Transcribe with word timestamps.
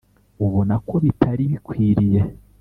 ubona 0.45 0.75
ko 0.87 0.95
bitari 1.03 1.43
bikwiriye 1.51 2.19